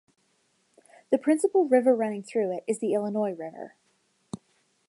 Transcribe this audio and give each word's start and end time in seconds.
The 1.11 1.19
principal 1.19 1.67
river 1.67 1.95
running 1.95 2.23
through 2.23 2.57
it 2.57 2.63
is 2.65 2.79
the 2.79 2.95
Illinois 2.95 3.33
River. 3.35 3.75